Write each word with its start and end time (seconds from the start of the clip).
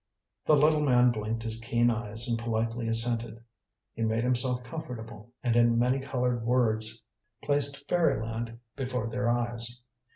The 0.47 0.55
little 0.55 0.81
man 0.81 1.11
blinked 1.11 1.43
his 1.43 1.59
keen 1.59 1.91
eyes 1.91 2.27
and 2.27 2.35
politely 2.39 2.87
assented. 2.87 3.43
He 3.93 4.01
made 4.01 4.23
himself 4.23 4.63
comfortable, 4.63 5.31
and 5.43 5.55
in 5.55 5.77
many 5.77 5.99
coloured 5.99 6.43
words 6.43 7.03
placed 7.43 7.87
fairy 7.87 8.19
land 8.19 8.57
before 8.75 9.05
their 9.09 9.29
eyes. 9.29 9.83